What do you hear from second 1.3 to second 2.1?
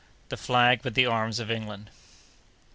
of England.